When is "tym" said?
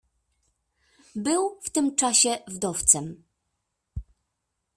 1.69-1.95